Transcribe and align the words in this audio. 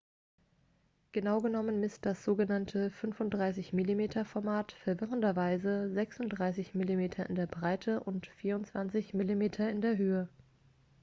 genau 1.11 1.41
genommen 1.41 1.79
misst 1.79 2.07
das 2.07 2.23
sogenannte 2.25 2.89
35-mm-format 2.89 4.71
verwirrenderweise 4.71 5.91
36 5.93 6.73
mm 6.73 7.11
in 7.29 7.35
der 7.35 7.45
breite 7.45 7.99
und 7.99 8.25
24 8.25 9.13
mm 9.13 9.41
in 9.59 9.81
der 9.81 9.97
höhe 9.97 10.27